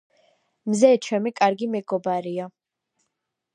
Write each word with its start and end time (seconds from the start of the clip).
მზე 0.71 0.89
ჩემი 1.09 1.33
კარგი 1.41 1.69
მეგობარია. 1.75 2.51